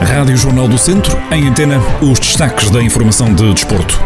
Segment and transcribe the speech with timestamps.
[0.00, 4.00] Rádio Jornal do Centro, em antena, os destaques da informação de desporto.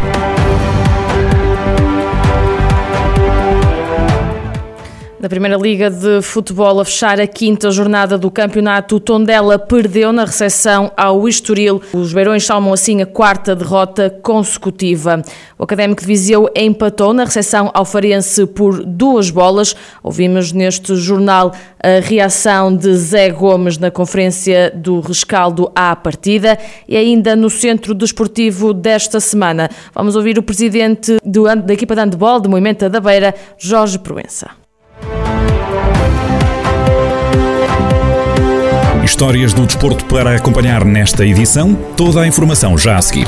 [5.19, 10.13] Da Primeira Liga de Futebol a fechar a quinta jornada do campeonato, o Tondela perdeu
[10.13, 11.81] na recepção ao Estoril.
[11.91, 15.23] Os Beirões salmam assim a quarta derrota consecutiva.
[15.57, 19.75] O Académico de Viseu empatou na recepção ao Farense por duas bolas.
[20.03, 26.95] Ouvimos neste jornal a reação de Zé Gomes na conferência do rescaldo à partida e
[26.95, 29.67] ainda no centro desportivo desta semana.
[29.95, 31.17] Vamos ouvir o presidente
[31.65, 34.66] da equipa de handball de Movimento da Beira, Jorge Proença.
[39.07, 41.73] Histórias do desporto para acompanhar nesta edição.
[41.95, 43.27] Toda a informação já a seguir.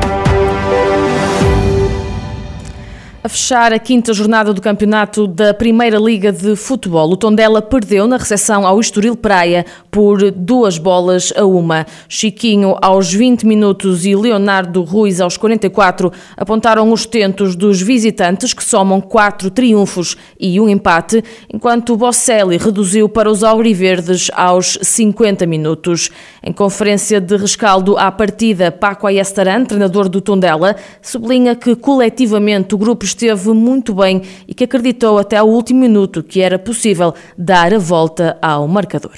[3.23, 8.07] A fechar a quinta jornada do campeonato da Primeira Liga de Futebol, o Tondela perdeu
[8.07, 11.85] na recepção ao Estoril Praia por duas bolas a uma.
[12.09, 18.63] Chiquinho aos 20 minutos e Leonardo Ruiz aos 44 apontaram os tentos dos visitantes que
[18.63, 25.45] somam quatro triunfos e um empate, enquanto o Bosselli reduziu para os auriverdes aos 50
[25.45, 26.09] minutos.
[26.41, 32.79] Em conferência de rescaldo à partida, Paco Ayestaran, treinador do Tondela, sublinha que coletivamente o
[32.79, 37.73] grupo esteve muito bem e que acreditou até ao último minuto que era possível dar
[37.73, 39.15] a volta ao marcador.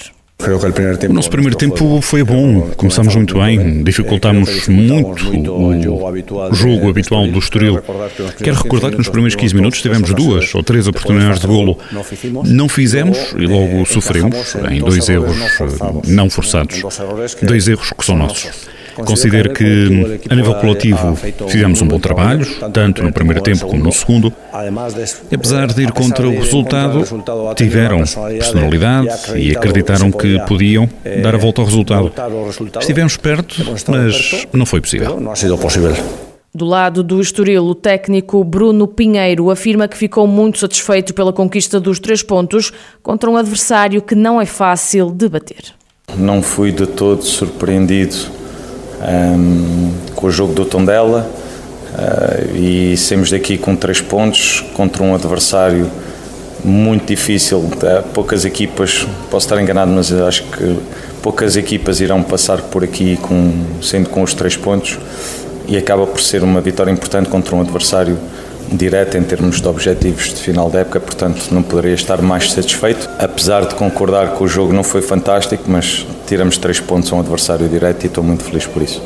[1.08, 7.38] O nosso primeiro tempo foi bom, começámos muito bem, dificultámos muito o jogo habitual do
[7.38, 7.80] Estoril.
[8.42, 11.78] Quero recordar que nos primeiros 15 minutos tivemos duas ou três oportunidades de golo.
[12.44, 15.36] Não fizemos e logo sofremos em dois erros
[16.06, 16.82] não forçados.
[17.42, 18.66] Dois erros que são nossos.
[18.96, 21.16] Considero que, a nível coletivo,
[21.48, 24.32] fizemos um bom trabalho, tanto no primeiro tempo como no segundo.
[25.30, 27.04] E, apesar de ir contra o resultado,
[27.56, 30.88] tiveram personalidade e acreditaram que podiam
[31.22, 32.12] dar a volta ao resultado.
[32.80, 33.56] Estivemos perto,
[33.88, 35.18] mas não foi possível.
[36.56, 41.80] Do lado do Estoril, o técnico Bruno Pinheiro afirma que ficou muito satisfeito pela conquista
[41.80, 42.72] dos três pontos
[43.02, 45.74] contra um adversário que não é fácil de bater.
[46.16, 48.14] Não fui de todo surpreendido
[49.00, 51.30] um, com o jogo do Tondela
[51.94, 55.90] uh, e saímos daqui com três pontos contra um adversário
[56.64, 57.70] muito difícil.
[58.12, 60.78] Poucas equipas, posso estar enganado, mas acho que
[61.22, 63.52] poucas equipas irão passar por aqui com,
[63.82, 64.98] sendo com os três pontos
[65.66, 68.18] e acaba por ser uma vitória importante contra um adversário
[68.76, 73.08] direto em termos de objetivos de final da época, portanto não poderia estar mais satisfeito.
[73.18, 77.20] Apesar de concordar que o jogo não foi fantástico, mas tiramos três pontos a um
[77.20, 79.02] adversário direto e estou muito feliz por isso.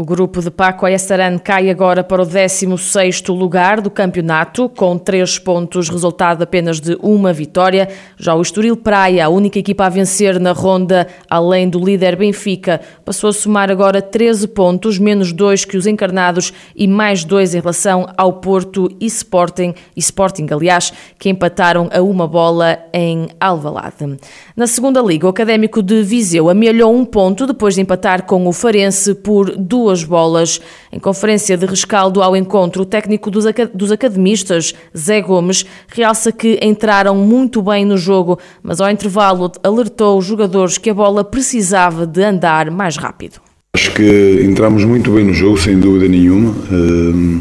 [0.00, 5.38] O grupo de Paco Ayestaran cai agora para o 16º lugar do campeonato, com 3
[5.40, 7.86] pontos, resultado apenas de uma vitória.
[8.16, 12.80] Já o Estoril Praia, a única equipa a vencer na ronda, além do líder Benfica,
[13.04, 17.60] passou a somar agora 13 pontos, menos 2 que os encarnados e mais 2 em
[17.60, 24.16] relação ao Porto e Sporting, e Sporting aliás, que empataram a uma bola em Alvalade.
[24.56, 28.52] Na segunda liga, o Académico de Viseu amelhou um ponto depois de empatar com o
[28.54, 30.60] Farense por duas bolas.
[30.92, 36.58] Em conferência de rescaldo ao encontro, o técnico dos, dos academistas, Zé Gomes, realça que
[36.62, 42.06] entraram muito bem no jogo, mas ao intervalo alertou os jogadores que a bola precisava
[42.06, 43.40] de andar mais rápido.
[43.74, 46.50] Acho que entramos muito bem no jogo, sem dúvida nenhuma.
[46.50, 47.40] Uh,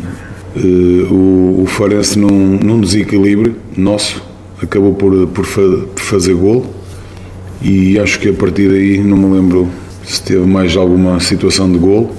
[0.56, 4.24] uh, o, o Farense num, num, desequilíbrio nosso
[4.62, 6.66] acabou por, por, fa por fazer gol
[7.62, 9.70] e acho que a partir daí não me lembro
[10.06, 12.12] se teve mais alguma situação de gol.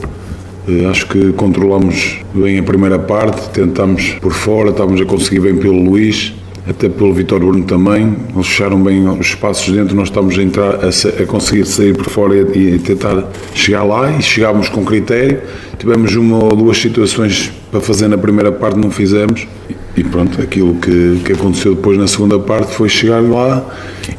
[0.70, 5.56] Eh, acho que controlamos bem a primeira parte, tentamos por fora, estávamos a conseguir bem
[5.56, 6.32] pelo Luís,
[6.69, 8.14] até pelo Vitor Bruno também.
[8.32, 12.08] Eles fecharam bem os espaços dentro, nós estamos a, entrar, a, a conseguir sair por
[12.08, 15.40] fora e, e, tentar chegar lá e chegámos com critério.
[15.76, 19.49] Tivemos uma ou duas situações para fazer na primeira parte, não fizemos.
[19.96, 23.67] E pronto, aquilo que, que aconteceu depois na segunda parte foi chegar lá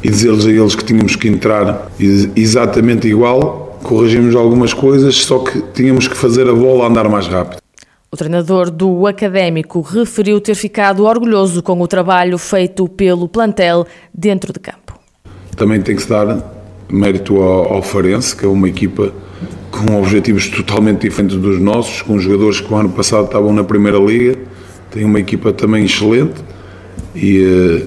[0.02, 1.90] e dizer-lhes a eles que tínhamos que entrar
[2.36, 7.60] exatamente igual corrigimos algumas coisas, só que tínhamos que fazer a bola andar mais rápido.
[8.10, 14.52] O treinador do Académico referiu ter ficado orgulhoso com o trabalho feito pelo plantel dentro
[14.52, 14.98] de campo.
[15.56, 16.38] Também tem que se dar
[16.90, 19.12] mérito ao, ao Farense, que é uma equipa
[19.70, 23.98] com objetivos totalmente diferentes dos nossos, com jogadores que o ano passado estavam na Primeira
[23.98, 24.36] Liga,
[24.90, 26.44] tem uma equipa também excelente
[27.14, 27.86] e, eh,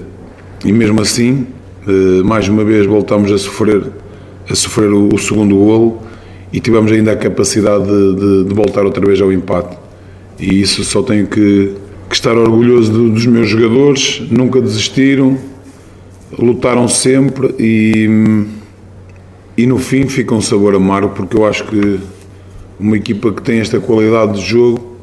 [0.64, 1.46] e mesmo assim,
[1.86, 3.84] eh, mais uma vez voltamos a sofrer,
[4.48, 6.00] a sofrer o, o segundo golo
[6.52, 9.76] e tivemos ainda a capacidade de, de, de voltar outra vez ao empate
[10.38, 11.74] e isso só tenho que,
[12.08, 15.38] que estar orgulhoso dos meus jogadores, nunca desistiram,
[16.38, 18.46] lutaram sempre e,
[19.56, 21.98] e no fim fica um sabor amargo porque eu acho que
[22.78, 24.96] uma equipa que tem esta qualidade de jogo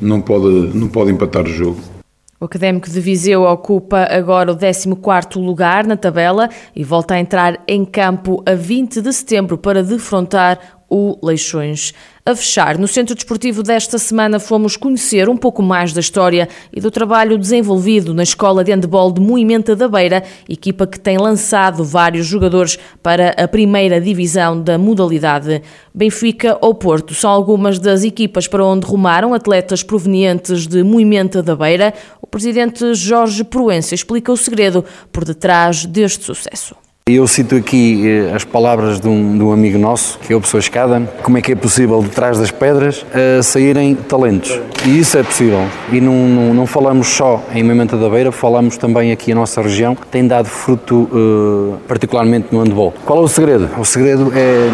[0.00, 1.93] não pode, não pode empatar o jogo.
[2.40, 7.62] O Académico de Viseu ocupa agora o 14º lugar na tabela e volta a entrar
[7.66, 10.58] em campo a 20 de setembro para defrontar
[10.94, 11.92] o Leixões.
[12.24, 16.80] A fechar, no Centro Desportivo desta semana fomos conhecer um pouco mais da história e
[16.80, 21.82] do trabalho desenvolvido na Escola de Handebol de Moimenta da Beira, equipa que tem lançado
[21.82, 25.60] vários jogadores para a primeira divisão da modalidade.
[25.92, 31.56] Benfica ou Porto são algumas das equipas para onde rumaram atletas provenientes de Moimenta da
[31.56, 31.92] Beira.
[32.22, 36.83] O presidente Jorge Proença explica o segredo por detrás deste sucesso.
[37.06, 40.40] Eu cito aqui eh, as palavras de um, de um, amigo nosso, que é o
[40.40, 44.58] professor Escada, como é que é possível, de trás das pedras, uh, saírem talentos.
[44.86, 45.66] E isso é possível.
[45.92, 49.60] E não, não, não, falamos só em Mementa da Beira, falamos também aqui a nossa
[49.60, 52.94] região, tem dado fruto, uh, particularmente no handball.
[53.04, 53.68] Qual é o segredo?
[53.78, 54.70] O segredo é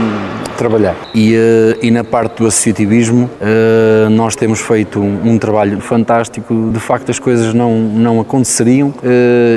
[0.60, 0.96] trabalhar.
[1.14, 3.30] E, uh, e na parte do associativismo,
[4.10, 6.70] nós temos feito um, um, trabalho fantástico.
[6.72, 8.92] De facto, as coisas não, não aconteceriam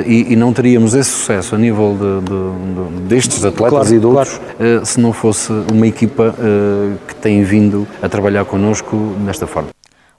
[0.06, 4.06] e, e, não teríamos esse sucesso a nível de, de destes atletas claro, e de
[4.06, 4.54] outros, claro.
[4.58, 9.68] Eh, se não fosse uma equipa eh, que tem vindo a trabalhar connosco desta forma.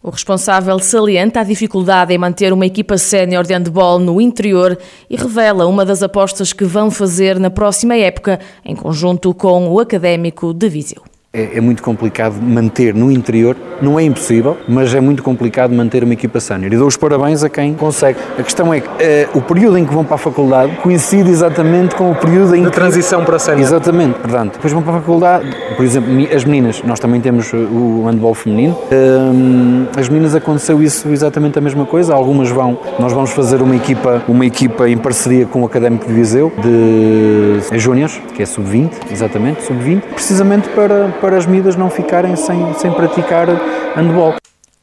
[0.06, 4.78] O responsável salienta a dificuldade em manter uma equipa sénior de handball no interior
[5.10, 9.80] e revela uma das apostas que vão fazer na próxima época, em conjunto com o
[9.80, 15.02] Académico de Viseu é, é, muito complicado manter no interior, não é impossível, mas é
[15.02, 16.72] muito complicado manter uma equipa sénior.
[16.72, 18.18] E dou os parabéns a quem consegue.
[18.40, 21.94] A questão é que é, o período em que vão para a faculdade coincide exatamente
[21.94, 22.72] com o período em que...
[22.72, 23.62] transição para a sénior.
[23.64, 28.06] Exatamente, portanto, depois vão para a faculdade, por exemplo, as meninas, nós também temos o
[28.06, 33.32] handball feminino, um, as meninas aconteceu isso exatamente a mesma coisa, algumas vão, nós vamos
[33.32, 38.42] fazer uma equipa, uma equipa em parceria com o Académico de Viseu, de Júniors, que
[38.42, 43.48] é sub-20, exatamente, sub-20, precisamente para para as miúdas não ficarem sem, sem praticar
[43.96, 44.36] handball.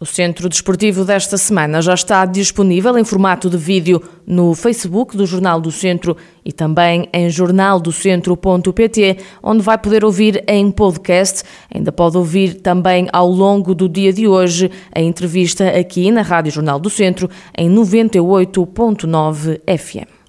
[0.03, 5.25] O Centro Desportivo desta semana já está disponível em formato de vídeo no Facebook do
[5.25, 11.45] Jornal do Centro e também em jornaldocentro.pt, onde vai poder ouvir em podcast.
[11.73, 16.51] Ainda pode ouvir também ao longo do dia de hoje a entrevista aqui na Rádio
[16.51, 20.22] Jornal do Centro em 98.9 FM.